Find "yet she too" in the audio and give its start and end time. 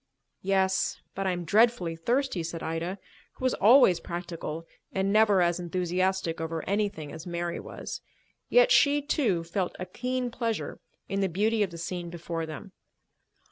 8.49-9.43